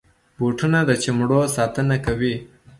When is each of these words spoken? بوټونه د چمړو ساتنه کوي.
بوټونه 0.37 0.79
د 0.89 0.91
چمړو 1.03 1.41
ساتنه 1.55 1.95
کوي. 2.05 2.35